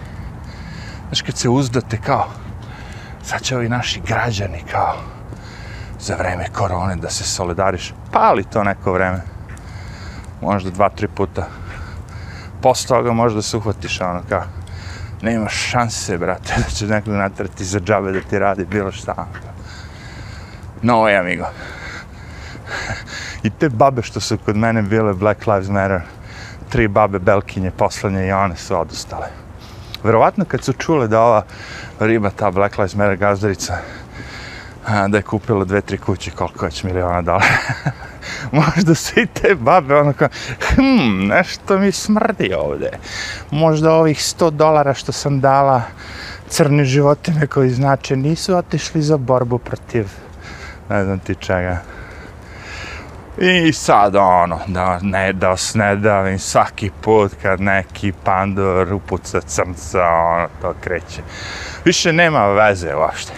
Znaš, 1.08 1.22
kad 1.22 1.38
se 1.38 1.50
uzdate 1.50 1.98
kao, 1.98 2.28
sad 3.24 3.42
će 3.42 3.56
ovi 3.56 3.70
naši 3.70 4.02
građani 4.08 4.64
kao 4.72 4.96
za 6.00 6.16
vreme 6.16 6.46
korone 6.54 6.96
da 6.96 7.10
se 7.10 7.24
solidariš. 7.24 7.94
Pali 8.12 8.44
to 8.44 8.64
neko 8.64 8.94
vreme. 8.94 9.22
Možda 10.42 10.70
dva, 10.70 10.90
tri 10.90 11.08
puta. 11.08 11.48
Posle 12.62 12.88
toga 12.88 13.14
možda 13.14 13.42
se 13.42 13.58
uhvatiš 13.58 14.02
ono 14.02 14.22
kao 14.30 14.44
nema 15.22 15.50
šanse, 15.50 16.18
brate, 16.18 16.54
da 16.66 16.70
će 16.76 16.88
nekog 16.88 17.14
natrati 17.14 17.66
za 17.66 17.80
džabe 17.80 18.12
da 18.12 18.22
ti 18.22 18.40
radi 18.40 18.66
bilo 18.66 18.92
šta. 18.92 19.14
Ono, 19.18 19.28
no, 20.82 20.94
way, 20.94 21.20
amigo. 21.20 21.46
I 23.44 23.50
te 23.50 23.70
babe 23.70 24.02
što 24.02 24.20
su 24.20 24.38
kod 24.38 24.58
mene 24.58 24.82
bile 24.82 25.14
Black 25.14 25.48
Lives 25.48 25.70
Matter, 25.70 26.02
tri 26.70 26.88
babe 26.88 27.20
Belkinje 27.20 27.72
poslednje 27.72 28.28
i 28.28 28.32
one 28.32 28.56
su 28.56 28.80
odustale. 28.80 29.41
Verovatno 30.04 30.46
kad 30.46 30.64
su 30.64 30.74
čule 30.74 31.08
da 31.08 31.22
ova 31.22 31.44
riba, 32.00 32.30
ta 32.30 32.52
Black 32.52 32.78
Lives 32.78 32.96
Matter 32.96 33.18
gazdarica, 33.18 33.78
da 35.08 35.18
je 35.18 35.22
kupila 35.22 35.66
dve, 35.66 35.82
tri 35.82 35.98
kuće, 35.98 36.32
koliko 36.32 36.66
već 36.66 36.84
miliona 36.84 37.22
dolara. 37.22 37.58
Možda 38.52 38.96
su 38.96 39.20
i 39.20 39.26
te 39.26 39.56
babe 39.56 39.96
ono 39.96 40.14
kao, 40.14 40.28
hm, 40.76 41.28
nešto 41.28 41.78
mi 41.78 41.92
smrdi 41.92 42.54
ovde. 42.58 42.90
Možda 43.52 43.94
ovih 43.94 44.18
100 44.18 44.50
dolara 44.50 44.94
što 44.94 45.12
sam 45.12 45.40
dala 45.40 45.82
crne 46.50 46.86
životine 46.86 47.48
koji 47.48 47.70
znače 47.70 48.16
nisu 48.16 48.56
otišli 48.56 49.02
za 49.02 49.18
borbu 49.18 49.58
protiv 49.58 50.08
ne 50.92 51.04
znam 51.04 51.20
ti 51.20 51.36
čega. 51.36 51.78
I 53.44 53.74
sad 53.74 54.16
ono, 54.16 54.60
da 54.68 55.00
ne 55.02 55.34
da 55.34 55.56
ne 55.74 55.96
davim 55.96 56.40
svaki 56.40 56.92
put 57.02 57.32
kad 57.42 57.62
neki 57.62 58.12
pandor 58.24 58.94
upuca 58.94 59.42
crnca, 59.42 60.04
ono, 60.04 60.48
to 60.62 60.74
kreće. 60.82 61.22
Više 61.86 62.14
nema 62.14 62.48
veze 62.48 62.96
uopšte. 62.96 63.32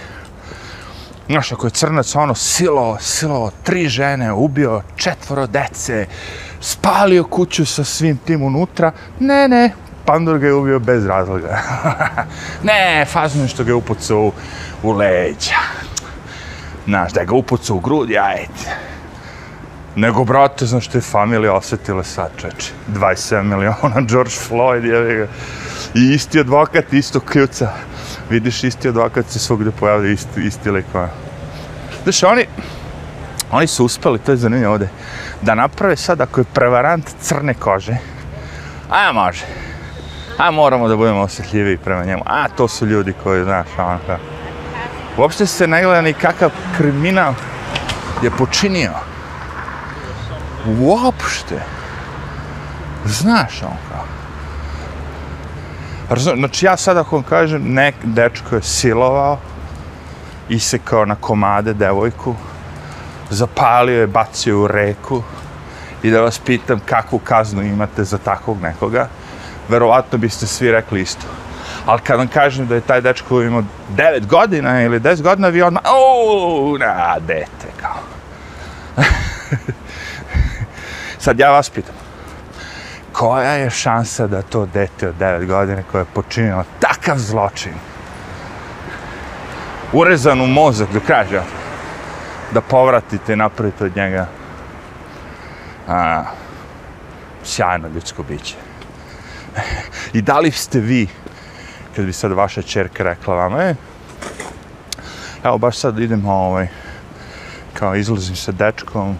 Znaš, 1.30 1.52
ako 1.52 1.68
je 1.68 1.72
crnac 1.72 2.16
ono 2.16 2.36
silo, 2.36 2.98
silo, 3.00 3.52
tri 3.64 3.88
žene, 3.88 4.34
ubio 4.34 4.82
četvoro 4.96 5.48
dece, 5.48 6.06
spalio 6.62 7.24
kuću 7.24 7.66
sa 7.66 7.84
svim 7.84 8.18
tim 8.18 8.42
unutra, 8.44 8.92
ne, 9.20 9.48
ne, 9.48 9.72
pandor 10.06 10.40
ga 10.40 10.48
je 10.48 10.54
ubio 10.54 10.80
bez 10.80 11.06
razloga. 11.06 11.62
ne, 12.64 13.06
fazno 13.06 13.48
što 13.48 13.64
ga 13.64 13.70
je 13.70 13.76
upucao 13.76 14.20
u, 14.20 14.32
u 14.84 14.92
leđa. 14.92 15.60
Znaš, 16.86 17.14
da 17.14 17.24
ga 17.24 17.36
upucao 17.36 17.76
u 17.76 17.80
grudi, 17.80 18.18
ajde. 18.18 18.93
Nego, 19.96 20.24
brate, 20.24 20.66
znaš, 20.66 20.88
te 20.88 21.02
familije 21.02 21.52
osjetile 21.52 22.04
sad, 22.04 22.32
čeče. 22.38 22.72
27 22.96 23.44
miliona, 23.44 24.02
George 24.12 24.36
Floyd, 24.50 24.84
je 24.84 25.18
ga. 25.18 25.28
I 25.94 26.14
isti 26.14 26.40
advokat, 26.40 26.94
isto 26.94 27.20
kljuca. 27.20 27.70
Vidiš, 28.30 28.64
isti 28.64 28.90
advokat 28.90 29.26
se 29.30 29.40
svogde 29.40 29.72
pojavlja, 29.72 30.12
isti, 30.12 30.42
isti 30.42 30.72
lik. 30.72 30.86
Ono. 30.94 31.10
Znaš, 32.04 32.24
oni, 32.24 32.46
oni 33.52 33.68
su 33.68 33.86
uspeli, 33.86 34.20
to 34.20 34.32
je 34.32 34.38
zanimljivo 34.38 34.74
ovde, 34.74 34.90
da 35.42 35.56
naprave 35.56 35.96
sad, 35.96 36.22
ako 36.22 36.42
je 36.42 36.46
prevarant 36.54 37.10
crne 37.22 37.54
kože, 37.54 37.98
a 38.90 39.12
može. 39.12 39.46
A 40.38 40.52
moramo 40.52 40.88
da 40.88 40.96
budemo 40.96 41.22
osjetljiviji 41.22 41.78
prema 41.78 42.06
njemu. 42.06 42.24
A 42.26 42.50
to 42.50 42.68
su 42.68 42.86
ljudi 42.86 43.14
koji, 43.24 43.44
znaš, 43.44 43.68
ono 43.78 44.00
kao. 44.08 44.18
Uopšte 45.18 45.46
se 45.46 45.68
ne 45.68 45.84
gleda 45.84 46.02
ni 46.02 46.14
kakav 46.14 46.52
kriminal 46.78 47.34
je 48.24 48.32
počinio 48.32 48.92
uopšte. 50.80 51.62
Znaš 53.06 53.64
on 53.64 53.78
kao. 53.90 54.06
Razum, 56.10 56.38
znači 56.38 56.66
ja 56.66 56.78
sad 56.78 56.98
ako 56.98 57.16
vam 57.16 57.24
kažem, 57.24 57.74
nek 57.74 57.96
dečko 58.04 58.56
je 58.56 58.62
silovao, 58.62 59.40
isekao 60.50 61.06
na 61.06 61.16
komade 61.16 61.74
devojku, 61.74 62.36
zapalio 63.30 64.00
je, 64.00 64.08
bacio 64.08 64.60
u 64.60 64.68
reku 64.68 65.24
i 66.04 66.12
da 66.12 66.22
vas 66.22 66.40
pitam 66.40 66.80
kakvu 66.86 67.20
kaznu 67.20 67.62
imate 67.62 68.04
za 68.04 68.18
takvog 68.18 68.62
nekoga, 68.62 69.08
verovatno 69.70 70.18
biste 70.18 70.48
svi 70.48 70.72
rekli 70.72 71.02
isto. 71.02 71.26
Ali 71.86 72.02
kad 72.02 72.18
vam 72.18 72.28
kažem 72.28 72.68
da 72.68 72.76
je 72.76 72.82
taj 72.82 73.02
dečko 73.02 73.42
imao 73.42 73.64
9 73.98 74.26
godina 74.26 74.84
ili 74.84 75.00
10 75.00 75.22
godina, 75.22 75.48
vi 75.48 75.62
odmah, 75.62 75.84
ooo, 75.86 76.78
na, 76.78 77.16
dete, 77.20 77.68
kao. 77.82 78.00
Sad 81.24 81.40
ja 81.40 81.52
vas 81.52 81.70
pitam, 81.70 81.96
koja 83.14 83.52
je 83.52 83.70
šansa 83.70 84.28
da 84.28 84.42
to 84.42 84.66
dete 84.66 85.08
od 85.10 85.16
9 85.20 85.46
godine 85.48 85.84
koje 85.92 86.02
je 86.02 86.06
počinilo 86.14 86.64
takav 86.80 87.18
zločin 87.18 87.74
urezan 89.94 90.42
u 90.42 90.48
mozak 90.48 90.94
do 90.94 91.00
kraja, 91.00 91.44
da 92.54 92.62
povratite 92.62 93.34
i 93.34 93.36
napravite 93.36 93.86
od 93.86 93.96
njega 93.96 94.28
a, 95.88 96.24
sjajno 97.44 97.88
ljudsko 97.88 98.24
biće. 98.24 98.56
I 100.14 100.22
da 100.22 100.40
li 100.40 100.52
ste 100.52 100.80
vi, 100.80 101.08
kad 101.96 102.06
bi 102.06 102.14
sad 102.14 102.32
vaša 102.32 102.62
čerka 102.62 103.04
rekla 103.04 103.36
vama, 103.36 103.64
e, 103.64 103.76
evo 105.44 105.58
baš 105.58 105.78
sad 105.78 106.00
idem 106.00 106.26
ovaj, 106.26 106.68
kao 107.74 107.96
izlazim 107.96 108.36
sa 108.36 108.52
dečkom, 108.52 109.18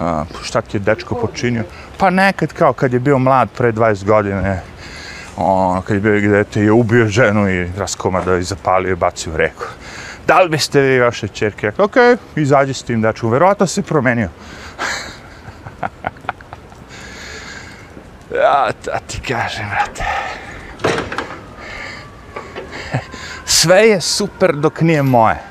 a, 0.00 0.24
šta 0.42 0.60
ti 0.60 0.76
je 0.76 0.80
dečko 0.80 1.14
počinio? 1.14 1.64
Pa 1.98 2.10
nekad 2.10 2.52
kao 2.52 2.72
kad 2.72 2.92
je 2.92 2.98
bio 2.98 3.18
mlad 3.18 3.48
pre 3.56 3.72
20 3.72 4.04
godine, 4.04 4.62
ono, 5.36 5.82
kad 5.82 5.96
je 5.96 6.00
bio 6.00 6.16
gdje 6.16 6.44
te 6.44 6.62
je 6.62 6.72
ubio 6.72 7.06
ženu 7.06 7.48
i 7.50 7.70
raskomadao 7.76 8.38
i 8.38 8.42
zapalio 8.42 8.92
i 8.92 8.96
bacio 8.96 9.32
u 9.32 9.36
reku. 9.36 9.64
Da 10.26 10.40
li 10.40 10.48
biste 10.48 10.80
vi 10.80 11.00
vaše 11.00 11.28
čerke 11.28 11.66
Ja, 11.66 11.72
ok, 11.78 11.96
izađi 12.36 12.74
s 12.74 12.82
tim 12.82 13.02
dečkom, 13.02 13.30
verovatno 13.30 13.66
se 13.66 13.82
promenio. 13.82 14.28
ja, 18.42 18.70
da 18.84 18.98
ti 19.06 19.20
kažem, 19.20 19.66
brate. 19.70 20.04
Sve 23.44 23.80
je 23.80 24.00
super 24.00 24.54
dok 24.54 24.80
nije 24.80 25.02
moje. 25.02 25.49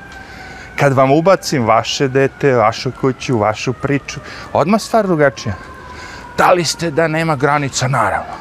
Kad 0.80 0.92
vam 0.92 1.10
ubacim 1.10 1.66
vaše 1.66 2.08
dete, 2.08 2.54
vašu 2.54 2.90
kuću, 3.00 3.38
vašu 3.38 3.72
priču, 3.72 4.20
odmah 4.52 4.80
stvar 4.80 5.06
drugačija. 5.06 5.54
Da 6.38 6.52
li 6.52 6.64
ste 6.64 6.90
da 6.90 7.08
nema 7.08 7.36
granica? 7.36 7.88
Naravno. 7.88 8.32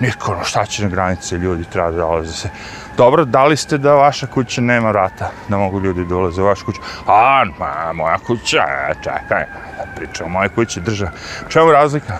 Niko, 0.00 0.34
no 0.34 0.44
šta 0.44 0.66
će 0.66 0.82
na 0.82 0.88
granice, 0.88 1.38
ljudi 1.38 1.64
treba 1.64 1.90
da 1.90 1.96
dolaze 1.96 2.32
se. 2.32 2.48
Dobro, 2.96 3.24
da 3.24 3.44
li 3.44 3.56
ste 3.56 3.78
da 3.78 3.94
vaša 3.94 4.26
kuća 4.26 4.60
nema 4.60 4.90
vrata, 4.90 5.30
da 5.48 5.56
mogu 5.56 5.80
ljudi 5.80 6.04
da 6.04 6.16
ulaze 6.16 6.42
u 6.42 6.44
vašu 6.44 6.64
kuću? 6.64 6.80
A, 7.06 7.44
ma, 7.58 7.92
moja 7.92 8.18
kuća, 8.18 8.62
e, 8.90 8.94
čekaj, 9.02 9.44
da 9.78 9.86
pričam 9.96 10.26
o 10.26 10.30
moje 10.30 10.48
kući, 10.48 10.80
drža. 10.80 11.10
Čemu 11.48 11.72
razlika? 11.72 12.18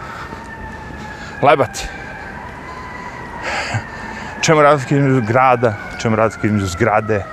Lebati. 1.42 1.88
Čemu 4.40 4.62
razlika 4.62 4.96
između 4.96 5.22
grada, 5.26 5.74
čemu 6.02 6.16
razlika 6.16 6.46
između 6.46 6.66
zgrade? 6.66 7.24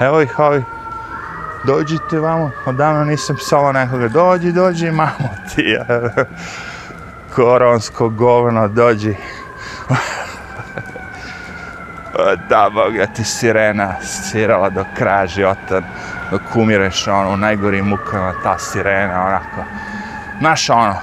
Evo 0.00 0.20
ih 0.22 0.38
ovi. 0.38 0.64
Dođite 1.64 2.18
vamo, 2.18 2.50
odavno 2.66 3.04
nisam 3.04 3.36
psao 3.36 3.72
nekoga, 3.72 4.08
dođi, 4.08 4.52
dođi, 4.52 4.90
mamo 4.90 5.30
ti, 5.54 5.76
koronsko 7.34 8.08
govno, 8.08 8.68
dođi. 8.68 9.16
da, 12.48 12.70
Boga 12.74 13.06
ti 13.06 13.24
sirena 13.24 13.94
sirala 14.02 14.70
do 14.70 14.84
kraja 14.96 15.26
života, 15.26 15.80
dok 16.30 16.42
umireš 16.54 17.08
ono, 17.08 17.30
u 17.30 17.36
najgorim 17.36 17.86
mukama, 17.86 18.32
ta 18.42 18.58
sirena, 18.58 19.26
onako. 19.26 19.64
Znaš, 20.38 20.70
ono, 20.70 20.94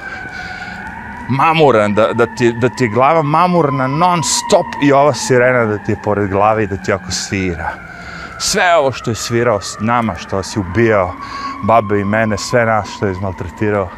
mamuran, 1.29 1.93
da, 1.93 2.13
da, 2.13 2.25
ti, 2.25 2.53
da 2.53 2.69
ti 2.69 2.83
je 2.83 2.87
glava 2.87 3.21
mamurna 3.21 3.87
non 3.87 4.23
stop 4.23 4.65
i 4.83 4.91
ova 4.91 5.13
sirena 5.13 5.65
da 5.65 5.77
ti 5.77 5.91
je 5.91 6.01
pored 6.03 6.29
glave 6.29 6.63
i 6.63 6.67
da 6.67 6.77
ti 6.77 6.93
ako 6.93 7.11
svira 7.11 7.90
sve 8.41 8.75
ovo 8.75 8.91
što 8.91 9.11
je 9.11 9.15
svirao 9.15 9.61
s 9.61 9.77
nama, 9.79 10.15
što 10.15 10.43
si 10.43 10.59
ubijao, 10.59 11.13
babe 11.63 11.99
i 11.99 12.05
mene, 12.05 12.37
sve 12.37 12.65
nas 12.65 12.89
što 12.95 13.05
je 13.05 13.11
izmaltretirao, 13.11 13.89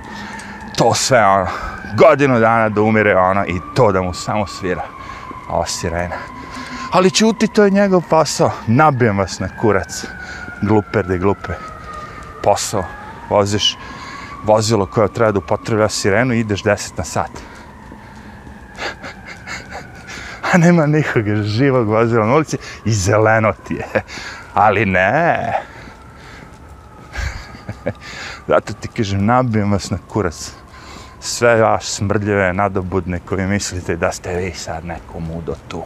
to 0.78 0.94
sve 0.94 1.26
ono, 1.26 1.48
godinu 1.98 2.40
dana 2.40 2.70
da 2.70 2.82
umire 2.82 3.16
ono 3.16 3.46
i 3.46 3.60
to 3.74 3.92
da 3.92 4.02
mu 4.02 4.14
samo 4.14 4.48
svira, 4.48 4.84
ova 5.50 5.65
sirena. 5.65 6.15
Ali 6.91 7.12
čuti, 7.12 7.48
to 7.48 7.63
je 7.63 7.72
njegov 7.72 8.02
posao, 8.10 8.52
nabijem 8.67 9.17
vas 9.17 9.39
na 9.39 9.48
kurac, 9.62 10.06
gluper 10.62 11.06
de 11.06 11.17
glupe, 11.17 11.54
posao, 12.44 12.84
voziš 13.30 13.78
vozilo 14.44 14.86
koje 14.86 15.13
treba 15.13 15.32
da 15.32 15.39
upotrebja 15.39 15.89
sirenu 15.89 16.34
i 16.34 16.39
ideš 16.39 16.63
10 16.63 16.91
na 16.98 17.04
sat. 17.04 17.32
a 20.54 20.58
nema 20.58 20.86
nikog 20.86 21.24
živog 21.44 21.88
vozila 21.88 22.26
na 22.26 22.36
ulici 22.36 22.58
i 22.86 22.94
zeleno 22.94 23.54
ti 23.67 23.74
je. 23.74 24.04
Ali 24.54 24.86
ne. 24.86 25.54
Zato 28.48 28.74
ti 28.74 28.88
kažem, 28.88 29.26
nabijem 29.26 29.72
vas 29.72 29.89
na 29.89 29.98
kurac. 30.08 30.52
Sve 31.20 31.62
vaš 31.62 31.86
smrdljive 31.86 32.54
nadobudne 32.54 33.20
koji 33.26 33.48
mislite 33.48 33.96
da 33.96 34.12
ste 34.12 34.36
vi 34.36 34.54
sad 34.54 34.86
neko 34.86 35.20
mudo 35.20 35.56
tu. 35.68 35.84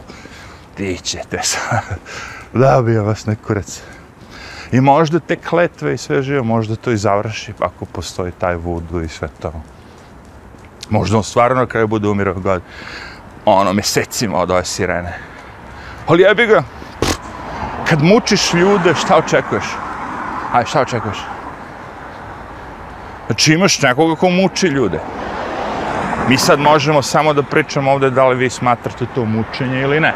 Ti 0.74 0.98
ćete 1.02 1.38
sad. 1.42 1.82
Nabijem 2.52 3.04
vas 3.04 3.26
na 3.26 3.34
kurac. 3.46 3.82
I 4.72 4.80
možda 4.80 5.20
te 5.20 5.36
kletve 5.36 5.94
i 5.94 5.98
sve 5.98 6.22
živo, 6.22 6.44
možda 6.44 6.76
to 6.76 6.90
i 6.90 6.96
završi 6.96 7.52
ako 7.60 7.84
postoji 7.84 8.32
taj 8.32 8.56
vudu 8.56 9.00
i 9.00 9.08
sve 9.08 9.28
to. 9.40 9.52
Možda 10.90 11.16
on 11.16 11.24
stvarno 11.24 11.66
kraj 11.66 11.86
bude 11.86 12.08
umirao 12.08 12.34
god 12.34 12.62
ono, 13.44 13.72
mesecima 13.72 14.38
od 14.38 14.50
ove 14.50 14.64
sirene. 14.64 15.18
Ali 16.06 16.22
jebi 16.22 16.46
ga, 16.46 16.62
kad 17.88 18.02
mučiš 18.02 18.54
ljude, 18.54 18.94
šta 18.94 19.16
očekuješ? 19.16 19.64
Aj, 20.52 20.64
šta 20.64 20.80
očekuješ? 20.80 21.18
Znači 23.26 23.52
imaš 23.52 23.82
nekoga 23.82 24.14
ko 24.14 24.30
muči 24.30 24.66
ljude. 24.66 25.00
Mi 26.28 26.36
sad 26.36 26.60
možemo 26.60 27.02
samo 27.02 27.32
da 27.32 27.42
pričamo 27.42 27.92
ovde 27.92 28.10
da 28.10 28.26
li 28.28 28.36
vi 28.36 28.50
smatrate 28.50 29.06
to 29.14 29.24
mučenje 29.24 29.80
ili 29.80 30.00
ne. 30.00 30.14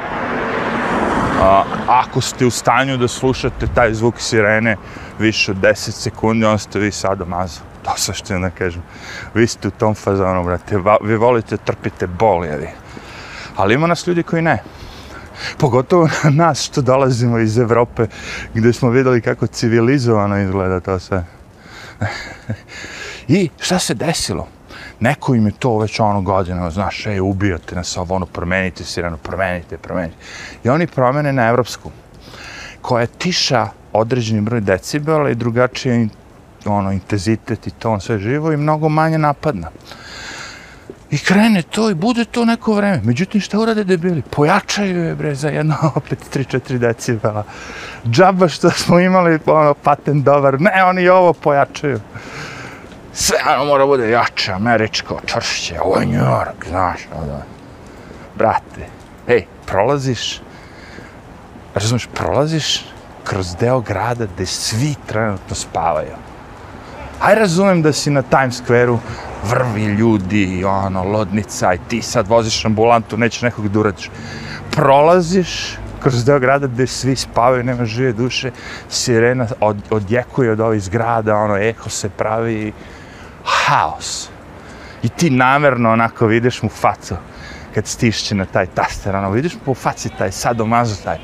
A, 1.43 1.65
ako 1.87 2.21
ste 2.21 2.47
u 2.47 2.51
stanju 2.51 2.97
da 2.97 3.09
slušate 3.09 3.67
taj 3.75 3.95
zvuk 3.95 4.21
sirene 4.21 4.77
više 5.19 5.51
od 5.51 5.57
10 5.57 5.91
sekundi, 5.91 6.47
onda 6.47 6.59
ste 6.59 6.79
vi 6.79 6.93
sad 6.93 7.29
mazu. 7.29 7.61
To 7.83 7.93
sa 7.97 8.13
što 8.13 8.39
da 8.39 8.51
kažem. 8.51 8.83
Vi 9.35 9.47
ste 9.47 9.69
u 9.69 9.71
tom 9.71 9.95
fazonu, 9.95 10.45
brate. 10.45 10.79
Vi 11.03 11.17
volite, 11.17 11.57
trpite 11.57 12.07
bol, 12.07 12.45
jevi 12.45 12.69
ali 13.57 13.75
ima 13.75 13.87
nas 13.87 14.07
ljudi 14.07 14.23
koji 14.23 14.43
ne. 14.43 14.63
Pogotovo 15.59 16.09
nas 16.31 16.63
što 16.63 16.83
dolazimo 16.83 17.39
iz 17.39 17.59
Evrope, 17.59 18.07
gdje 18.55 18.73
smo 18.73 18.91
videli 18.91 19.21
kako 19.21 19.47
civilizovano 19.47 20.43
izgleda 20.43 20.81
to 20.81 20.99
sve. 20.99 21.25
I 23.29 23.51
šta 23.61 23.79
se 23.79 23.95
desilo? 23.95 24.49
Neko 25.01 25.35
im 25.35 25.47
je 25.47 25.53
to 25.59 25.79
već 25.79 26.01
ono 26.01 26.21
godinama, 26.21 26.71
znaš, 26.71 27.07
ej, 27.07 27.21
ubijate 27.21 27.75
nas 27.77 27.97
ovo, 27.97 28.15
ono, 28.15 28.27
promenite 28.27 28.85
sirenu, 28.85 29.17
promenite, 29.17 29.79
promenite. 29.79 30.17
I 30.65 30.69
oni 30.69 30.87
promene 30.87 31.33
na 31.33 31.49
evropsku, 31.49 31.91
koja 32.83 33.01
je 33.01 33.07
tiša 33.07 33.69
određeni 33.93 34.41
broj 34.41 34.61
decibela 34.61 35.31
i 35.31 35.35
drugačiji 35.35 36.09
ono, 36.65 36.93
intenzitet 36.93 37.67
i 37.67 37.71
ton 37.71 38.01
sve 38.01 38.19
živo 38.19 38.53
i 38.53 38.57
mnogo 38.57 38.89
manje 38.89 39.19
napadna. 39.19 39.71
I 41.13 41.19
krene 41.19 41.63
to 41.63 41.91
i 41.91 41.95
bude 41.95 42.25
to 42.25 42.45
neko 42.45 42.75
vreme. 42.75 43.01
Međutim, 43.05 43.41
šta 43.41 43.59
urade 43.59 43.85
debili? 43.85 44.23
Pojačaju 44.23 45.05
je, 45.05 45.15
bre, 45.15 45.35
za 45.35 45.49
jedno, 45.49 45.77
opet 45.95 46.19
3-4 46.35 46.79
decibela. 46.79 47.45
Džaba 48.07 48.49
što 48.49 48.71
smo 48.71 49.01
imali, 49.01 49.39
ono, 49.47 49.75
patent 49.75 50.25
dobar. 50.25 50.61
Ne, 50.61 50.85
oni 50.85 51.09
ovo 51.09 51.33
pojačaju. 51.33 52.01
Sve, 53.13 53.37
ono, 53.55 53.65
mora 53.65 53.87
bude 53.87 54.11
jače, 54.11 54.53
američko, 54.53 55.21
čršće, 55.27 55.81
Ovo 55.81 56.01
je 56.01 56.07
New 56.07 56.25
York, 56.25 56.69
znaš, 56.69 57.01
ono. 57.23 57.43
Brate, 58.39 58.87
hej, 59.27 59.47
prolaziš, 59.67 60.41
razumiješ, 61.75 62.09
prolaziš 62.15 62.85
kroz 63.25 63.57
deo 63.61 63.81
grada 63.81 64.27
gde 64.35 64.47
svi 64.47 64.95
trenutno 65.07 65.55
spavaju. 65.57 66.17
Aj 67.21 67.35
razumem 67.35 67.83
da 67.83 67.93
si 67.93 68.11
na 68.11 68.23
Times 68.23 68.63
Square-u, 68.63 68.99
vrvi 69.51 69.85
ljudi, 69.85 70.65
ono, 70.65 71.05
lodnica, 71.05 71.75
i 71.75 71.79
ti 71.89 72.03
sad 72.03 72.29
voziš 72.29 72.65
ambulantu, 72.65 73.17
nećeš 73.17 73.43
nekog 73.43 73.69
da 73.69 73.81
uradiš. 73.81 74.11
Prolaziš 74.71 75.79
kroz 76.03 76.25
deo 76.25 76.39
grada 76.39 76.67
gde 76.67 76.87
svi 76.87 77.17
spavaju, 77.17 77.65
nema 77.65 77.85
žive 77.85 78.13
duše, 78.13 78.51
sirena 78.89 79.47
od, 79.61 79.77
odjekuje 79.91 80.53
od 80.53 80.61
ovih 80.61 80.83
zgrada, 80.83 81.37
ono, 81.37 81.57
eho 81.57 81.91
se 81.91 82.09
pravi, 82.09 82.73
haos. 83.45 84.29
I 85.03 85.09
ti 85.09 85.31
namerno 85.31 85.93
onako 85.93 86.27
vidiš 86.27 86.63
mu 86.63 86.69
facu 86.69 87.15
kad 87.75 87.87
stišće 87.87 88.35
na 88.35 88.45
taj 88.45 88.67
taster, 88.67 89.17
ono, 89.17 89.31
vidiš 89.31 89.55
mu 89.55 89.61
po 89.65 89.75
faci 89.75 90.09
taj 90.19 90.33
sadomazo 90.33 90.97
taj. 91.05 91.19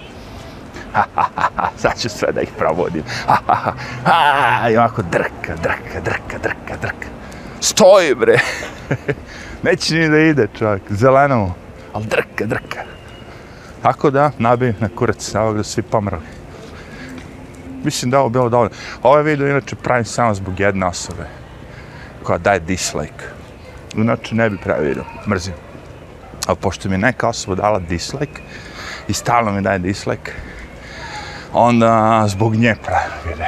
Ha, 0.93 1.05
ha, 1.15 1.25
ha, 1.37 1.49
ha, 1.57 1.69
sad 1.77 1.99
ću 2.01 2.09
sve 2.09 2.33
da 2.33 2.41
ih 2.41 2.49
provodim. 2.59 3.03
Ha, 3.27 3.37
ha, 3.47 3.55
ha, 3.55 3.73
ha, 4.05 4.71
i 4.71 4.77
ovako 4.77 5.03
drka, 5.03 5.57
drka, 5.63 6.01
drka, 6.05 6.39
drka, 6.39 6.77
drka. 6.81 7.08
Stoji, 7.69 8.15
bre. 8.15 8.39
Neće 9.65 9.95
ni 9.95 10.09
da 10.09 10.19
ide, 10.19 10.47
čovjek. 10.59 10.83
Zeleno 10.91 11.37
mu. 11.37 11.53
Ali 11.93 12.07
drka, 12.07 12.47
drka. 12.47 12.79
Tako 13.83 14.11
da, 14.11 14.31
nabij 14.39 14.73
na 14.81 14.89
kurac, 14.97 15.35
evo 15.35 15.53
da 15.53 15.63
svi 15.63 15.83
pomrali. 15.83 16.23
Mislim 17.85 18.11
da 18.11 18.21
ovo 18.21 18.29
bilo 18.29 18.49
dovoljno. 18.49 18.71
Ovaj 19.03 19.23
video 19.23 19.49
inače 19.49 19.77
pravim 19.77 20.05
samo 20.05 20.35
zbog 20.35 20.61
jedne 20.61 20.87
osobe 20.87 21.27
koja 22.23 22.39
daje 22.39 22.61
dislike. 22.61 23.25
Inače 23.97 24.35
ne 24.35 24.51
bi 24.51 24.57
pravi 24.57 24.89
video, 24.89 25.05
mrzim. 25.27 25.55
A 26.47 26.55
pošto 26.55 26.89
mi 26.89 26.95
je 26.95 26.99
neka 26.99 27.29
osoba 27.29 27.55
dala 27.55 27.79
dislike 27.79 28.43
i 29.09 29.13
stalno 29.13 29.53
mi 29.53 29.63
daje 29.63 29.79
dislike, 29.79 30.33
onda 31.53 32.25
zbog 32.29 32.55
nje 32.55 32.77
pravi 32.85 33.13
video. 33.29 33.47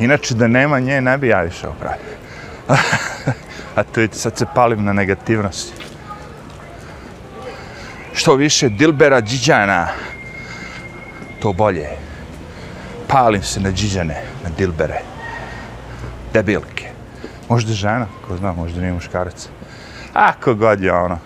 Inače 0.00 0.34
da 0.34 0.46
nema 0.46 0.80
nje 0.80 1.00
ne 1.00 1.18
bi 1.18 1.28
ja 1.28 1.44
išao 1.44 1.72
pravi. 1.80 2.15
A 3.76 3.82
to 3.82 4.00
je 4.00 4.08
sad 4.12 4.38
se 4.38 4.46
palim 4.54 4.84
na 4.84 4.92
negativnosti. 4.92 5.72
Što 8.12 8.34
više 8.34 8.68
Dilbera 8.68 9.20
Điđana, 9.20 9.88
to 11.42 11.52
bolje. 11.52 11.88
Palim 13.08 13.42
se 13.42 13.60
na 13.60 13.70
Điđane, 13.70 14.22
na 14.44 14.50
Dilbere. 14.56 15.00
Debilke. 16.32 16.88
Možda 17.48 17.72
žena, 17.72 18.06
ko 18.26 18.36
zna, 18.36 18.52
možda 18.52 18.80
nije 18.80 18.92
muškarac. 18.92 19.48
Ako 20.12 20.54
god 20.54 20.80
je 20.80 20.92
ono. 20.92 21.18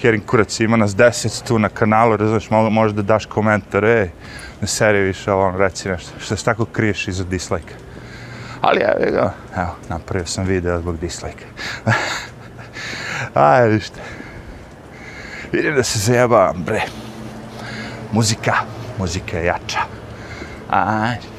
Herin 0.00 0.20
kurac 0.20 0.60
ima 0.60 0.76
nas 0.76 0.96
deset 0.96 1.42
tu 1.46 1.58
na 1.58 1.68
kanalu, 1.68 2.16
razumiješ, 2.16 2.50
možda 2.70 3.02
daš 3.02 3.26
komentar, 3.26 3.84
ej, 3.84 4.10
ne 4.60 4.66
seri 4.66 5.00
više 5.00 5.32
ovo, 5.32 5.46
ono, 5.46 5.58
reci 5.58 5.88
nešto, 5.88 6.10
što 6.20 6.36
se 6.36 6.44
tako 6.44 6.64
kriješ 6.64 7.08
iza 7.08 7.24
dislike. 7.24 7.74
Ali 8.60 8.80
evo 8.80 9.12
ga, 9.12 9.34
evo, 9.56 9.76
napravio 9.88 10.26
sam 10.26 10.44
video 10.44 10.80
zbog 10.80 10.98
dislike. 10.98 11.44
Aj, 13.34 13.68
vište. 13.68 14.00
Vidim 15.52 15.74
da 15.74 15.82
se 15.82 15.98
zajebavam, 15.98 16.64
bre. 16.64 16.82
Muzika, 18.12 18.54
muzika 18.98 19.38
je 19.38 19.44
jača. 19.44 19.80
Ajde. 20.70 21.37